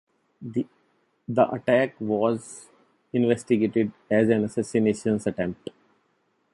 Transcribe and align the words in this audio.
The 0.41 0.65
attack 1.51 1.93
was 2.01 2.69
investigated 3.13 3.91
as 4.09 4.29
an 4.29 4.43
assassination 4.45 5.19
attempt. 5.23 5.69